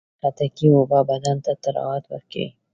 د 0.03 0.03
خټکي 0.19 0.67
اوبه 0.75 0.99
بدن 1.09 1.37
ته 1.45 1.51
طراوت 1.63 2.03
ورکوي. 2.13 2.47